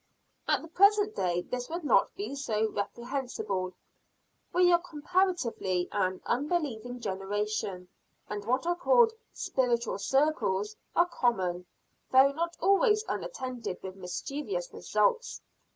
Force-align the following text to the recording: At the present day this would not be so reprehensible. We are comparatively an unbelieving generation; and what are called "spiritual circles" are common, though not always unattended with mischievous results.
At 0.47 0.63
the 0.63 0.67
present 0.67 1.15
day 1.15 1.43
this 1.43 1.69
would 1.69 1.83
not 1.83 2.15
be 2.15 2.33
so 2.33 2.71
reprehensible. 2.71 3.75
We 4.51 4.71
are 4.71 4.79
comparatively 4.79 5.89
an 5.91 6.21
unbelieving 6.25 6.99
generation; 6.99 7.87
and 8.27 8.43
what 8.45 8.65
are 8.65 8.75
called 8.75 9.13
"spiritual 9.31 9.99
circles" 9.99 10.75
are 10.95 11.05
common, 11.05 11.67
though 12.11 12.31
not 12.31 12.57
always 12.59 13.05
unattended 13.07 13.83
with 13.83 13.95
mischievous 13.95 14.73
results. 14.73 15.39